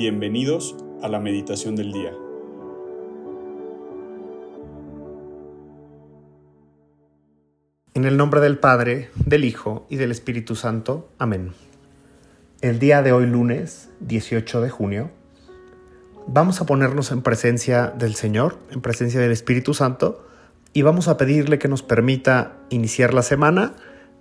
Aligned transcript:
Bienvenidos 0.00 0.74
a 1.02 1.08
la 1.08 1.20
meditación 1.20 1.76
del 1.76 1.92
día. 1.92 2.10
En 7.92 8.06
el 8.06 8.16
nombre 8.16 8.40
del 8.40 8.58
Padre, 8.58 9.10
del 9.26 9.44
Hijo 9.44 9.84
y 9.90 9.96
del 9.96 10.10
Espíritu 10.10 10.56
Santo. 10.56 11.10
Amén. 11.18 11.52
El 12.62 12.78
día 12.78 13.02
de 13.02 13.12
hoy 13.12 13.26
lunes, 13.26 13.90
18 14.00 14.62
de 14.62 14.70
junio, 14.70 15.10
vamos 16.26 16.62
a 16.62 16.64
ponernos 16.64 17.12
en 17.12 17.20
presencia 17.20 17.88
del 17.88 18.14
Señor, 18.14 18.56
en 18.70 18.80
presencia 18.80 19.20
del 19.20 19.32
Espíritu 19.32 19.74
Santo, 19.74 20.26
y 20.72 20.80
vamos 20.80 21.08
a 21.08 21.18
pedirle 21.18 21.58
que 21.58 21.68
nos 21.68 21.82
permita 21.82 22.56
iniciar 22.70 23.12
la 23.12 23.22
semana 23.22 23.74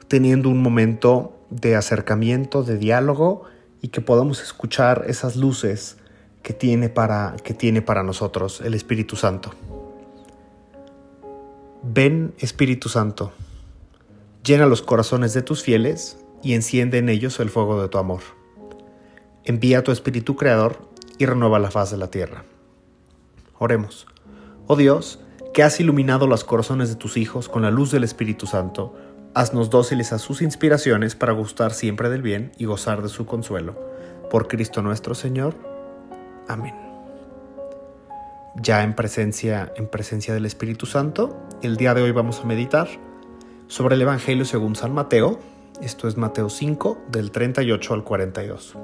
teniendo 0.09 0.50
un 0.50 0.61
momento 0.61 1.37
de 1.50 1.77
acercamiento, 1.77 2.64
de 2.64 2.77
diálogo 2.77 3.46
y 3.82 3.89
que 3.89 4.01
podamos 4.01 4.42
escuchar 4.42 5.06
esas 5.07 5.36
luces 5.36 5.97
que 6.43 6.54
tiene 6.54 6.89
para, 6.89 7.36
que 7.43 7.54
tiene 7.54 7.82
para 7.82 8.04
nosotros 8.04 8.61
el 8.61 8.74
Espíritu 8.74 9.15
Santo. 9.15 9.51
Ven 11.84 12.34
Espíritu 12.39 12.89
Santo, 12.89 13.32
llena 14.43 14.65
los 14.65 14.82
corazones 14.82 15.34
de 15.34 15.42
tus 15.42 15.64
fieles 15.64 16.18
y 16.43 16.54
enciende 16.54 16.97
en 16.97 17.10
ellos 17.10 17.39
el 17.39 17.50
fuego 17.50 17.82
de 17.82 17.87
tu 17.87 17.97
amor. 17.97 18.21
Envía 19.43 19.84
tu 19.84 19.92
Espíritu 19.92 20.36
Creador 20.36 20.89
y 21.18 21.25
renueva 21.25 21.59
la 21.59 21.71
faz 21.71 21.92
de 21.92 21.98
la 21.98 22.11
tierra. 22.11 22.43
Oremos. 23.57 24.07
Oh 24.68 24.75
Dios, 24.75 25.20
que 25.54 25.64
has 25.64 25.79
iluminado 25.79 26.28
los 26.28 26.43
corazones 26.43 26.89
de 26.89 26.96
tus 26.96 27.18
hijos 27.18 27.50
con 27.50 27.61
la 27.61 27.71
luz 27.71 27.92
del 27.92 28.04
Espíritu 28.04 28.46
Santo, 28.46 28.96
haznos 29.33 29.69
dóciles 29.69 30.11
a 30.14 30.19
sus 30.19 30.42
inspiraciones 30.42 31.15
para 31.15 31.33
gustar 31.33 31.74
siempre 31.74 32.09
del 32.09 32.22
bien 32.22 32.52
y 32.58 32.66
gozar 32.66 33.02
de 33.02 33.09
su 33.09 33.26
consuelo. 33.26 33.76
Por 34.30 34.48
Cristo 34.48 34.81
nuestro 34.81 35.16
Señor. 35.16 35.56
Amén. 36.48 36.76
Ya 38.56 38.84
en 38.84 38.95
presencia, 38.95 39.72
en 39.76 39.88
presencia 39.88 40.34
del 40.34 40.45
Espíritu 40.45 40.86
Santo, 40.86 41.38
el 41.62 41.78
día 41.78 41.94
de 41.94 42.02
hoy 42.02 42.12
vamos 42.12 42.42
a 42.42 42.45
meditar 42.45 42.88
sobre 43.68 43.95
el 43.95 44.02
Evangelio 44.02 44.45
según 44.45 44.76
San 44.76 44.94
Mateo. 44.94 45.40
Esto 45.81 46.08
es 46.08 46.18
Mateo 46.18 46.50
5, 46.50 46.98
del 47.09 47.31
38 47.31 47.94
al 47.94 48.03
42. 48.03 48.75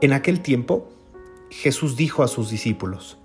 En 0.00 0.12
aquel 0.12 0.40
tiempo, 0.42 0.88
Jesús 1.50 1.96
dijo 1.96 2.22
a 2.22 2.28
sus 2.28 2.50
discípulos, 2.50 3.18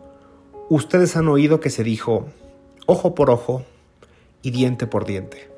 Ustedes 0.70 1.16
han 1.17 1.28
oído 1.28 1.60
que 1.60 1.70
se 1.70 1.84
dijo, 1.84 2.26
ojo 2.88 3.14
por 3.14 3.30
ojo 3.30 3.64
y 4.44 4.52
diente 4.52 4.86
por 4.86 5.05
diente. 5.05 5.49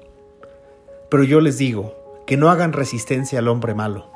Pero 1.09 1.23
yo 1.23 1.41
les 1.41 1.58
digo, 1.58 1.94
que 2.25 2.38
no 2.38 2.50
hagan 2.50 2.73
resistencia 2.73 3.39
al 3.39 3.47
hombre 3.47 3.75
malo. 3.75 4.08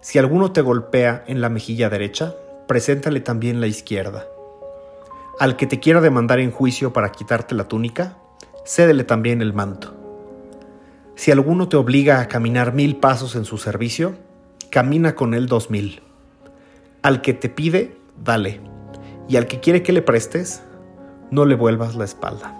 Si 0.00 0.18
alguno 0.18 0.52
te 0.52 0.60
golpea 0.60 1.24
en 1.26 1.40
la 1.40 1.48
mejilla 1.48 1.90
derecha, 1.90 2.34
preséntale 2.66 3.20
también 3.20 3.60
la 3.60 3.66
izquierda. 3.66 4.26
Al 5.38 5.56
que 5.56 5.66
te 5.66 5.80
quiera 5.80 6.00
demandar 6.00 6.38
en 6.38 6.50
juicio 6.50 6.92
para 6.92 7.10
quitarte 7.10 7.54
la 7.54 7.68
túnica, 7.68 8.16
cédele 8.64 9.04
también 9.04 9.42
el 9.42 9.52
manto. 9.52 9.94
Si 11.16 11.30
alguno 11.30 11.68
te 11.68 11.76
obliga 11.76 12.20
a 12.20 12.28
caminar 12.28 12.72
mil 12.72 12.96
pasos 12.96 13.36
en 13.36 13.44
su 13.44 13.58
servicio, 13.58 14.14
camina 14.70 15.14
con 15.14 15.34
él 15.34 15.46
dos 15.46 15.70
mil. 15.70 16.02
Al 17.02 17.20
que 17.20 17.34
te 17.34 17.48
pide, 17.48 17.96
dale 18.22 18.60
y 19.28 19.36
al 19.36 19.46
que 19.46 19.60
quiere 19.60 19.82
que 19.82 19.92
le 19.92 20.02
prestes, 20.02 20.62
no 21.30 21.44
le 21.44 21.54
vuelvas 21.54 21.94
la 21.94 22.04
espalda. 22.04 22.54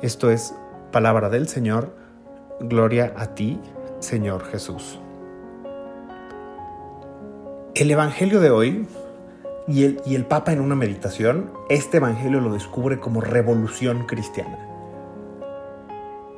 Esto 0.00 0.30
es 0.30 0.54
palabra 0.92 1.28
del 1.28 1.48
Señor, 1.48 1.92
gloria 2.60 3.12
a 3.16 3.34
ti, 3.34 3.58
Señor 3.98 4.44
Jesús. 4.44 5.00
El 7.74 7.90
Evangelio 7.90 8.38
de 8.38 8.50
hoy 8.50 8.86
y 9.66 9.84
el, 9.84 10.00
y 10.06 10.14
el 10.14 10.24
Papa 10.24 10.52
en 10.52 10.60
una 10.60 10.76
meditación, 10.76 11.50
este 11.68 11.96
Evangelio 11.96 12.40
lo 12.40 12.52
descubre 12.52 13.00
como 13.00 13.20
revolución 13.20 14.06
cristiana. 14.06 14.56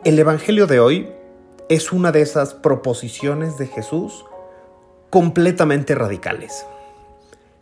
El 0.05 0.19
Evangelio 0.19 0.67
de 0.67 0.81
hoy 0.81 1.13
es 1.69 1.93
una 1.93 2.13
de 2.13 2.23
esas 2.23 2.55
proposiciones 2.55 3.59
de 3.59 3.67
Jesús 3.67 4.25
completamente 5.11 5.95
radicales. 5.95 6.65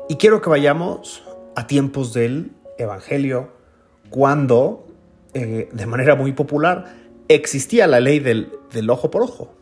Y 0.09 0.15
quiero 0.15 0.41
que 0.43 0.49
vayamos 0.49 1.25
a 1.57 1.67
tiempos 1.67 2.13
del 2.13 2.53
Evangelio, 2.79 3.49
cuando, 4.11 4.88
eh, 5.35 5.69
de 5.73 5.87
manera 5.87 6.15
muy 6.15 6.33
popular, 6.33 6.95
existía 7.29 7.87
la 7.87 8.01
ley 8.01 8.19
del, 8.19 8.51
ojo 8.91 9.11
por 9.11 9.23
ojo. 9.23 9.55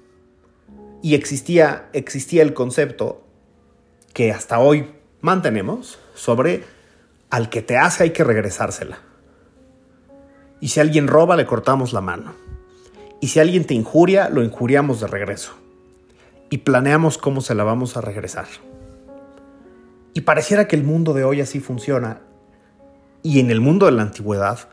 Y 1.03 1.15
existía, 1.15 1.89
existía 1.93 2.43
el 2.43 2.55
concepto 2.55 3.25
que 4.13 4.33
hasta 4.33 4.59
hoy 4.59 4.91
mantenemos 5.21 5.99
sobre 6.15 6.65
al 7.31 7.51
que 7.51 7.63
te 7.63 7.77
hace 7.77 8.05
hay 8.05 8.11
que 8.11 8.25
regresársela. 8.25 8.99
Y 10.61 10.69
si 10.69 10.81
alguien 10.81 11.07
roba, 11.07 11.37
le 11.37 11.45
cortamos 11.45 11.93
la 11.93 12.01
mano. 12.01 12.35
Y 13.21 13.29
si 13.29 13.41
alguien 13.41 13.65
te 13.65 13.75
injuria, 13.75 14.29
lo 14.31 14.43
injuriamos 14.43 15.01
de 15.01 15.07
regreso. 15.07 15.53
Y 16.49 16.59
planeamos 16.59 17.19
cómo 17.19 17.41
se 17.41 17.55
la 17.55 17.65
vamos 17.65 17.97
a 17.97 18.01
regresar. 18.01 18.47
Y 20.15 20.23
pareciera 20.23 20.67
que 20.67 20.77
el 20.77 20.85
mundo 20.85 21.13
de 21.13 21.25
hoy 21.25 21.41
así 21.41 21.61
funciona. 21.61 22.21
Y 23.23 23.41
en 23.41 23.51
el 23.51 23.61
mundo 23.61 23.87
de 23.87 23.93
la 23.93 24.03
antigüedad, 24.03 24.69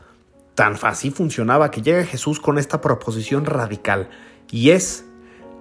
tan 0.54 0.76
fácil 0.76 1.12
funcionaba 1.12 1.70
que 1.70 1.82
llega 1.82 2.04
Jesús 2.04 2.40
con 2.40 2.58
esta 2.58 2.80
proposición 2.80 3.44
radical. 3.44 4.08
Y 4.50 4.70
es, 4.70 5.04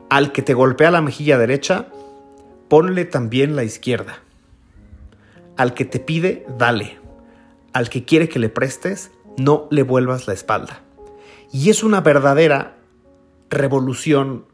al 0.09 0.31
que 0.31 0.41
te 0.41 0.53
golpea 0.53 0.91
la 0.91 1.01
mejilla 1.01 1.37
derecha, 1.37 1.87
ponle 2.69 3.05
también 3.05 3.55
la 3.55 3.63
izquierda. 3.63 4.19
Al 5.57 5.73
que 5.73 5.85
te 5.85 5.99
pide, 5.99 6.45
dale. 6.57 6.99
Al 7.73 7.89
que 7.89 8.05
quiere 8.05 8.29
que 8.29 8.39
le 8.39 8.49
prestes, 8.49 9.11
no 9.37 9.67
le 9.71 9.83
vuelvas 9.83 10.27
la 10.27 10.33
espalda. 10.33 10.81
Y 11.51 11.69
es 11.69 11.83
una 11.83 12.01
verdadera 12.01 12.75
revolución 13.49 14.45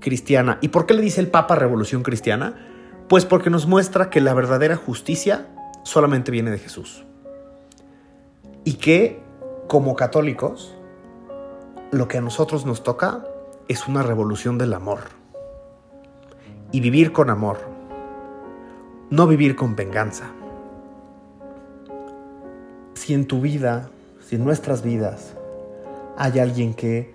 cristiana. 0.00 0.58
¿Y 0.60 0.68
por 0.68 0.86
qué 0.86 0.94
le 0.94 1.02
dice 1.02 1.20
el 1.20 1.28
Papa 1.28 1.56
revolución 1.56 2.02
cristiana? 2.02 2.66
Pues 3.08 3.24
porque 3.24 3.50
nos 3.50 3.66
muestra 3.66 4.10
que 4.10 4.20
la 4.20 4.34
verdadera 4.34 4.76
justicia 4.76 5.48
solamente 5.84 6.30
viene 6.30 6.50
de 6.50 6.58
Jesús. 6.58 7.04
Y 8.64 8.74
que 8.74 9.20
como 9.70 9.94
católicos, 9.94 10.74
lo 11.92 12.08
que 12.08 12.18
a 12.18 12.20
nosotros 12.20 12.66
nos 12.66 12.82
toca 12.82 13.24
es 13.68 13.86
una 13.86 14.02
revolución 14.02 14.58
del 14.58 14.74
amor. 14.74 14.98
Y 16.72 16.80
vivir 16.80 17.12
con 17.12 17.30
amor. 17.30 17.58
No 19.10 19.28
vivir 19.28 19.54
con 19.54 19.76
venganza. 19.76 20.32
Si 22.94 23.14
en 23.14 23.28
tu 23.28 23.40
vida, 23.40 23.90
si 24.26 24.34
en 24.34 24.44
nuestras 24.44 24.82
vidas, 24.82 25.36
hay 26.16 26.40
alguien 26.40 26.74
que 26.74 27.14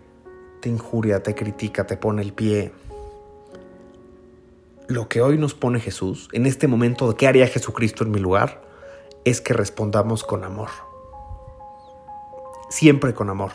te 0.62 0.70
injuria, 0.70 1.22
te 1.22 1.36
critica, 1.36 1.86
te 1.86 1.98
pone 1.98 2.22
el 2.22 2.32
pie, 2.32 2.72
lo 4.88 5.10
que 5.10 5.20
hoy 5.20 5.38
nos 5.38 5.56
pone 5.56 5.82
Jesús, 5.82 6.30
en 6.32 6.46
este 6.46 6.70
momento 6.70 7.18
qué 7.18 7.28
haría 7.28 7.48
Jesucristo 7.48 8.06
en 8.06 8.12
mi 8.12 8.20
lugar, 8.20 8.62
es 9.26 9.42
que 9.42 9.52
respondamos 9.52 10.24
con 10.24 10.46
amor. 10.46 10.85
Siempre 12.70 13.14
con 13.14 13.30
amor. 13.30 13.52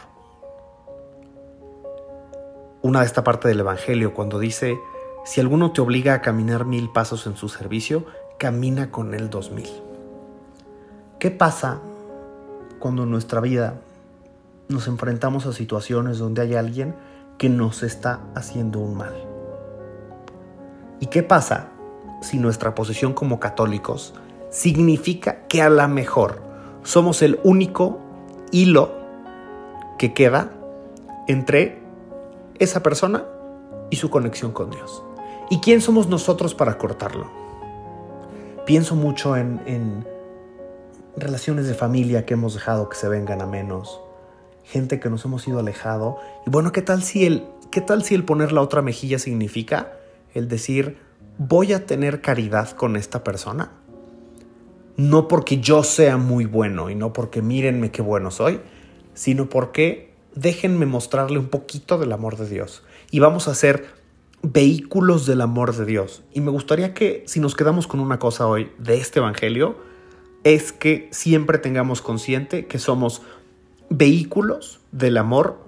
Una 2.81 3.01
de 3.01 3.07
esta 3.07 3.25
parte 3.25 3.49
del 3.49 3.61
Evangelio 3.61 4.15
cuando 4.15 4.39
dice, 4.39 4.79
si 5.25 5.41
alguno 5.41 5.73
te 5.73 5.81
obliga 5.81 6.15
a 6.15 6.23
caminar 6.23 6.65
mil 6.65 6.91
pasos 6.91 7.27
en 7.27 7.37
su 7.37 7.49
servicio, 7.49 8.07
camina 8.39 8.91
con 8.91 9.13
él 9.13 9.29
dos 9.29 9.51
mil. 9.51 9.69
¿Qué 11.19 11.31
pasa 11.31 11.81
cuando 12.79 13.03
en 13.03 13.11
nuestra 13.11 13.41
vida 13.41 13.81
nos 14.69 14.87
enfrentamos 14.87 15.45
a 15.45 15.53
situaciones 15.53 16.19
donde 16.19 16.43
hay 16.43 16.55
alguien 16.55 16.95
que 17.37 17.49
nos 17.49 17.83
está 17.83 18.21
haciendo 18.37 18.79
un 18.79 18.97
mal? 18.97 19.15
¿Y 21.01 21.07
qué 21.07 21.25
pasa 21.25 21.69
si 22.23 22.39
nuestra 22.39 22.77
posición 22.77 23.13
como 23.13 23.41
católicos 23.41 24.15
significa 24.51 25.49
que 25.49 25.63
a 25.63 25.69
lo 25.69 25.87
mejor 25.89 26.41
somos 26.85 27.23
el 27.23 27.41
único 27.43 27.99
hilo 28.53 29.00
que 30.01 30.15
queda 30.15 30.51
entre 31.29 31.79
esa 32.59 32.83
persona 32.83 33.27
y 33.91 33.97
su 33.97 34.09
conexión 34.09 34.53
con 34.53 34.71
Dios? 34.71 35.03
¿Y 35.51 35.59
quién 35.59 35.83
somos 35.83 36.09
nosotros 36.09 36.55
para 36.55 36.79
cortarlo? 36.79 37.31
Pienso 38.65 38.97
mucho 38.97 39.37
en, 39.37 40.07
relaciones 41.19 41.67
de 41.67 41.75
familia 41.75 42.25
que 42.25 42.33
hemos 42.33 42.55
dejado 42.55 42.89
que 42.89 42.97
se 42.97 43.11
vengan 43.11 43.43
a 43.43 43.47
menos, 43.47 44.01
gente 44.65 45.01
que 45.01 45.11
nos 45.11 45.23
hemos 45.27 45.47
ido 45.47 45.59
alejado. 45.59 46.17
Y 46.47 46.51
bueno, 46.51 46.73
¿qué 46.73 46.81
tal 46.81 47.03
si 47.03 47.27
el, 47.27 47.47
qué 47.71 47.83
tal 47.83 48.03
si 48.03 48.15
el 48.15 48.25
poner 48.25 48.53
la 48.53 48.63
otra 48.63 48.81
mejilla 48.81 49.19
significa 49.19 49.93
el 50.33 50.49
decir, 50.49 50.97
voy 51.37 51.75
a 51.75 51.85
tener 51.85 52.23
caridad 52.23 52.71
con 52.71 52.97
esta 52.97 53.23
persona. 53.23 53.73
No 54.97 55.29
porque 55.29 55.61
yo 55.61 55.83
sea 55.83 56.17
muy 56.17 56.47
bueno 56.47 56.89
y 56.89 56.95
no 56.95 57.13
porque 57.13 57.43
mírenme 57.43 57.91
qué 57.91 58.01
bueno 58.01 58.31
soy, 58.31 58.61
sino 59.21 59.51
porque 59.51 60.15
déjenme 60.35 60.87
mostrarle 60.87 61.39
un 61.39 61.49
poquito 61.49 61.99
del 61.99 62.13
amor 62.13 62.39
de 62.39 62.49
Dios. 62.49 62.83
Y 63.11 63.19
vamos 63.19 63.49
a 63.49 63.51
hacer 63.51 63.85
vehículos 64.43 65.27
del 65.27 65.43
amor 65.43 65.77
de 65.77 65.85
Dios. 65.85 66.23
Y 66.33 66.41
me 66.41 66.51
gustaría 66.51 66.95
que 66.95 67.23
si 67.27 67.39
nos 67.39 67.55
quedamos 67.55 67.87
con 67.87 68.01
una 68.01 68.19
cosa 68.19 68.47
hoy 68.47 68.73
de 68.79 68.97
este 68.97 69.19
Evangelio, 69.19 69.77
es 70.43 70.73
que 70.73 71.11
siempre 71.13 71.59
tengamos 71.59 72.01
consciente 72.01 72.65
que 72.65 72.79
somos 72.79 73.21
vehículos 73.91 74.81
del 74.91 75.19
amor 75.19 75.59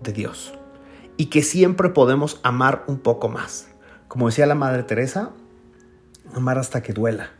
de 0.00 0.12
Dios 0.12 0.54
y 1.16 1.26
que 1.26 1.42
siempre 1.42 1.88
podemos 1.88 2.38
amar 2.44 2.84
un 2.86 3.00
poco 3.00 3.28
más. 3.28 3.70
Como 4.06 4.28
decía 4.28 4.46
la 4.46 4.54
Madre 4.54 4.84
Teresa, 4.84 5.32
amar 6.32 6.58
hasta 6.58 6.80
que 6.80 6.92
duela, 6.92 7.30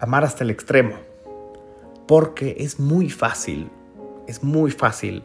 amar 0.00 0.24
hasta 0.24 0.42
el 0.42 0.50
extremo, 0.50 0.96
porque 2.08 2.56
es 2.58 2.80
muy 2.80 3.10
fácil, 3.10 3.70
es 4.28 4.44
muy 4.44 4.70
fácil 4.70 5.24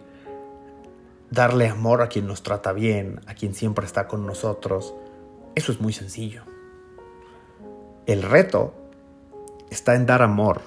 darle 1.30 1.68
amor 1.68 2.02
a 2.02 2.08
quien 2.08 2.26
nos 2.26 2.42
trata 2.42 2.72
bien, 2.72 3.20
a 3.28 3.36
quien 3.36 3.54
siempre 3.54 3.86
está 3.86 4.08
con 4.08 4.26
nosotros. 4.26 4.96
Eso 5.56 5.72
es 5.72 5.82
muy 5.82 5.94
sencillo. 5.94 6.44
El 8.06 8.24
reto 8.24 8.74
está 9.70 9.96
en 9.96 10.06
dar 10.06 10.22
amor 10.22 10.62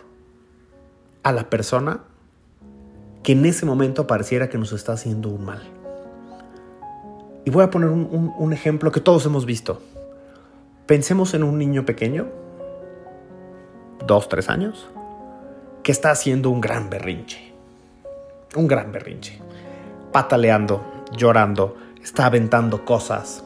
a 1.22 1.32
la 1.32 1.48
persona 1.48 2.04
que 3.22 3.32
en 3.32 3.46
ese 3.46 3.64
momento 3.64 4.06
pareciera 4.06 4.48
que 4.48 4.58
nos 4.58 4.72
está 4.72 4.92
haciendo 4.92 5.30
un 5.30 5.44
mal. 5.44 5.62
Y 7.44 7.50
voy 7.50 7.64
a 7.64 7.70
poner 7.70 7.88
un, 7.88 8.52
ejemplo 8.52 8.92
que 8.92 9.00
todos 9.00 9.24
hemos 9.24 9.46
visto. 9.46 9.80
Pensemos 10.86 11.32
en 11.32 11.42
un 11.42 11.58
niño 11.58 11.86
pequeño, 11.86 12.28
dos, 14.06 14.28
tres 14.28 14.50
años, 14.50 14.88
que 15.82 15.92
está 15.92 16.10
haciendo 16.10 16.50
un 16.50 16.60
gran 16.60 16.90
berrinche. 16.90 17.55
Un 18.56 18.66
gran 18.66 18.90
berrinche. 18.90 19.38
Pataleando, 20.12 20.82
llorando, 21.12 21.76
está 22.02 22.26
aventando 22.26 22.86
cosas. 22.86 23.44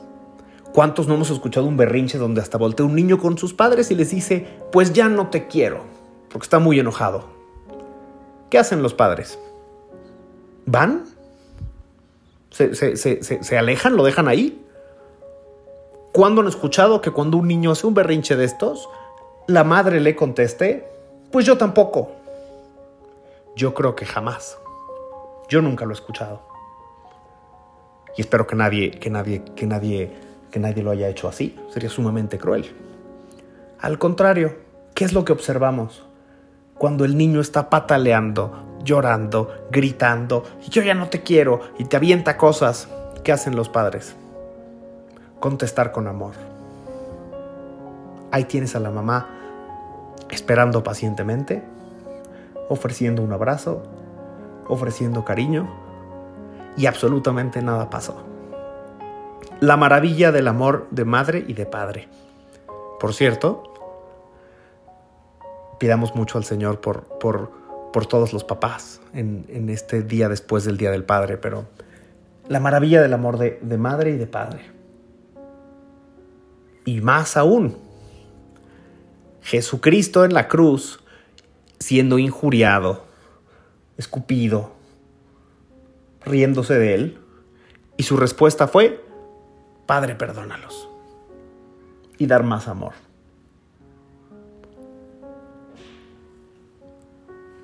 ¿Cuántos 0.73 1.09
no 1.09 1.15
hemos 1.15 1.31
escuchado 1.31 1.67
un 1.67 1.77
berrinche 1.77 2.17
donde 2.17 2.41
hasta 2.41 2.57
voltea 2.57 2.87
un 2.87 2.95
niño 2.95 3.19
con 3.19 3.37
sus 3.37 3.53
padres 3.53 3.91
y 3.91 3.97
les 3.97 4.11
dice, 4.11 4.47
pues 4.71 4.93
ya 4.93 5.09
no 5.09 5.29
te 5.29 5.49
quiero, 5.49 5.83
porque 6.31 6.45
está 6.45 6.61
muy 6.61 6.79
enojado? 6.79 7.25
¿Qué 8.51 8.59
hacen 8.59 8.85
los 8.85 8.95
padres? 8.95 9.37
¿Van? 10.67 11.07
¿Se, 12.51 12.75
se, 12.97 13.59
alejan? 13.59 13.97
¿Lo 13.97 14.05
dejan 14.05 14.29
ahí? 14.29 14.65
¿Cuándo 16.13 16.41
han 16.41 16.49
escuchado 16.49 17.01
que 17.01 17.11
cuando 17.11 17.37
un 17.37 17.49
niño 17.49 17.73
hace 17.73 17.89
un 17.89 17.95
berrinche 17.95 18.37
de 18.37 18.45
estos, 18.45 18.89
la 19.49 19.65
madre 19.65 20.01
le 20.01 20.15
conteste, 20.15 20.89
pues 21.33 21.45
yo 21.47 21.59
tampoco? 21.59 22.13
Yo 23.57 23.75
creo 23.75 23.97
que 23.97 24.07
jamás. 24.07 24.59
Yo 25.51 25.61
nunca 25.61 25.85
lo 25.85 25.91
he 25.91 25.95
escuchado. 25.95 26.43
Y 28.17 28.21
espero 28.21 28.47
que 28.47 28.55
nadie, 28.55 28.93
que 28.93 29.11
nadie, 29.11 29.43
que 29.57 29.67
nadie, 29.67 30.13
que 30.51 30.61
nadie 30.61 30.83
lo 30.83 30.93
haya 30.93 31.09
hecho 31.09 31.29
así. 31.29 31.59
Sería 31.71 31.91
sumamente 31.91 32.39
cruel. 32.39 32.73
Al 33.81 33.99
contrario, 33.99 34.57
¿qué 34.95 35.05
es 35.05 35.13
lo 35.13 35.25
que 35.25 35.33
observamos? 35.33 36.07
Cuando 36.79 37.05
el 37.05 37.17
niño 37.17 37.41
está 37.41 37.69
pataleando, 37.69 38.79
llorando, 38.85 39.67
gritando, 39.73 40.45
yo 40.69 40.83
ya 40.83 40.95
no 40.95 41.09
te 41.09 41.23
quiero, 41.23 41.61
y 41.79 41.85
te 41.85 41.97
avienta 41.97 42.37
cosas. 42.37 42.89
¿Qué 43.25 43.33
hacen 43.33 43.57
los 43.57 43.69
padres? 43.69 44.15
Contestar 45.41 45.91
con 45.91 46.07
amor. 46.07 46.35
Ahí 48.31 48.45
tienes 48.45 48.77
a 48.77 48.81
la 48.81 48.91
mamá 48.91 49.29
esperando 50.31 50.85
pacientemente, 50.85 51.65
ofreciendo 52.69 53.23
un 53.23 53.33
abrazo, 53.33 53.83
ofreciendo 54.71 55.25
cariño, 55.25 55.69
y 56.77 56.87
absolutamente 56.87 57.61
nada 57.63 57.91
pasó. 57.91 58.25
La 59.61 59.77
maravilla 59.77 60.33
del 60.33 60.49
amor 60.49 60.87
de 60.91 61.05
madre 61.05 61.45
y 61.47 61.53
de 61.53 61.67
padre. 61.67 62.09
Por 62.99 63.13
cierto, 63.13 63.75
pidamos 65.79 66.15
mucho 66.15 66.39
al 66.39 66.45
Señor 66.45 66.81
por, 66.81 67.05
por 67.19 67.61
por 67.93 68.07
todos 68.07 68.33
los 68.33 68.45
papás 68.45 69.01
en, 69.13 69.69
este 69.69 70.03
día 70.03 70.29
después 70.29 70.65
del 70.65 70.77
Día 70.77 70.91
del 70.91 71.05
Padre, 71.05 71.37
pero 71.39 71.67
la 72.49 72.61
maravilla 72.61 73.03
del 73.03 73.13
amor 73.13 73.39
de, 73.39 73.59
de 73.63 73.79
madre 73.79 74.11
y 74.11 74.17
de 74.17 74.27
padre. 74.27 74.71
Y 76.85 77.01
más 77.01 77.37
aún, 77.37 77.77
Jesucristo 79.43 80.25
en 80.25 80.35
la 80.35 80.49
cruz, 80.49 81.01
siendo 81.79 82.19
injuriado, 82.19 83.05
escupido, 84.01 84.73
riéndose 86.25 86.75
de 86.79 86.95
él, 86.95 87.19
y 87.99 88.03
su 88.05 88.17
respuesta 88.17 88.67
fue, 88.67 89.05
Padre, 89.87 90.15
perdónalos, 90.15 90.89
y 92.17 92.27
dar 92.27 92.43
más 92.43 92.67
amor. 92.67 92.93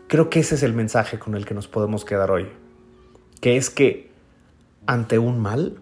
Creo 0.09 0.29
que 0.29 0.41
ese 0.41 0.57
es 0.57 0.63
el 0.63 0.75
mensaje 0.75 1.19
con 1.19 1.35
el 1.35 1.47
que 1.47 1.55
nos 1.55 1.69
podemos 1.69 2.05
quedar 2.05 2.31
hoy, 2.31 2.49
que 3.41 3.57
es 3.57 3.71
que 3.71 4.11
ante 4.87 5.19
un 5.19 5.41
mal 5.41 5.79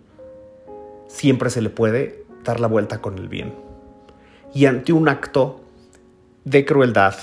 siempre 1.08 1.50
se 1.50 1.62
le 1.62 1.68
puede 1.68 2.24
dar 2.44 2.60
la 2.60 2.68
vuelta 2.68 3.02
con 3.02 3.18
el 3.18 3.28
bien. 3.28 3.54
Y 4.54 4.66
ante 4.66 4.92
un 4.92 5.08
acto 5.08 5.62
de 6.44 6.64
crueldad, 6.64 7.16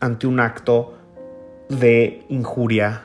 ante 0.00 0.26
un 0.26 0.40
acto 0.40 0.94
de 1.70 2.26
injuria, 2.28 3.04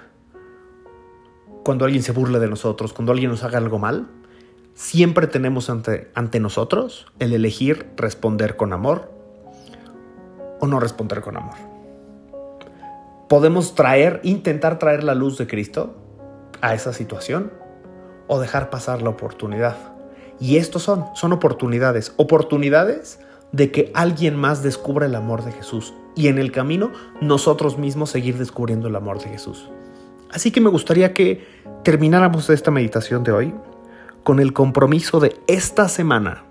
cuando 1.63 1.85
alguien 1.85 2.03
se 2.03 2.12
burla 2.12 2.39
de 2.39 2.50
nosotros, 2.50 2.91
cuando 2.91 3.13
alguien 3.13 3.31
nos 3.31 3.44
haga 3.44 3.57
algo 3.57 3.79
mal, 3.79 4.07
siempre 4.73 5.27
tenemos 5.27 5.69
ante, 5.69 6.12
ante 6.13 6.41
nosotros 6.41 7.07
el 7.19 7.31
elegir 7.31 7.88
responder 7.95 8.57
con 8.57 8.73
amor 8.73 9.09
o 10.59 10.67
no 10.67 10.81
responder 10.81 11.21
con 11.21 11.38
amor 11.38 11.75
podemos 13.27 13.75
traer, 13.75 14.19
intentar 14.23 14.79
traer 14.79 15.03
la 15.03 15.15
luz 15.15 15.38
de 15.38 15.47
Cristo 15.47 15.95
a 16.61 16.73
esa 16.73 16.94
situación 16.94 17.51
o 18.27 18.39
dejar 18.39 18.69
pasar 18.69 19.01
la 19.01 19.09
oportunidad. 19.09 19.75
Y 20.39 20.57
estos 20.57 20.83
son, 20.83 21.06
son 21.15 21.31
oportunidades, 21.31 22.13
oportunidades 22.18 23.19
de 23.51 23.71
que 23.71 23.91
alguien 23.94 24.35
más 24.35 24.63
descubra 24.63 25.06
el 25.06 25.15
amor 25.15 25.44
de 25.44 25.51
Jesús 25.51 25.94
y 26.15 26.27
en 26.27 26.38
el 26.38 26.51
camino 26.51 26.91
nosotros 27.21 27.77
mismos 27.77 28.09
seguir 28.09 28.38
descubriendo 28.38 28.88
el 28.88 28.95
amor 28.95 29.19
de 29.19 29.29
Jesús. 29.29 29.69
Así 30.31 30.51
que 30.51 30.62
me 30.62 30.69
gustaría 30.69 31.13
que 31.13 31.45
termináramos 31.83 32.50
esta 32.50 32.71
meditación 32.71 33.23
de 33.23 33.31
hoy 33.31 33.53
con 34.23 34.39
el 34.39 34.53
compromiso 34.53 35.19
de 35.19 35.35
esta 35.47 35.87
semana 35.87 36.44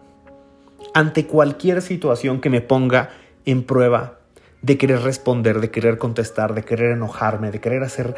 ante 0.95 1.27
cualquier 1.27 1.83
situación 1.83 2.41
que 2.41 2.51
me 2.51 2.61
ponga 2.61 3.11
en 3.45 3.65
prueba 3.65 4.21
de 4.63 4.79
querer 4.79 5.03
responder, 5.03 5.61
de 5.61 5.71
querer 5.71 5.99
contestar, 5.99 6.55
de 6.55 6.65
querer 6.65 6.93
enojarme, 6.93 7.51
de 7.51 7.61
querer 7.61 7.83
hacer 7.83 8.15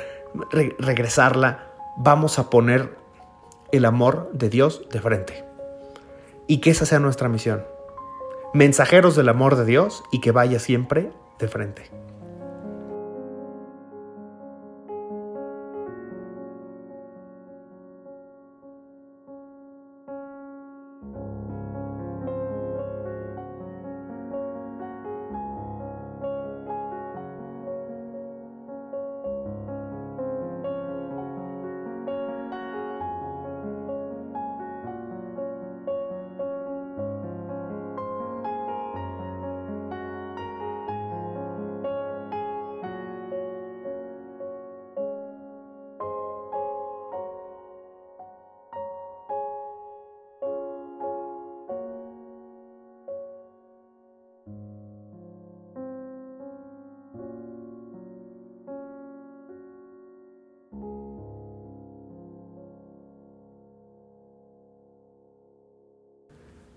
regresarla, 0.78 1.70
vamos 1.96 2.38
a 2.38 2.50
poner 2.50 2.94
el 3.72 3.84
amor 3.84 4.30
de 4.32 4.50
Dios 4.50 4.82
de 4.92 5.00
frente. 5.00 5.44
Y 6.46 6.58
que 6.58 6.70
esa 6.70 6.86
sea 6.86 7.00
nuestra 7.00 7.28
misión. 7.28 7.64
Mensajeros 8.54 9.16
del 9.16 9.28
amor 9.28 9.56
de 9.56 9.64
Dios 9.64 10.04
y 10.12 10.20
que 10.20 10.30
vaya 10.30 10.60
siempre 10.60 11.10
de 11.38 11.48
frente. 11.48 11.90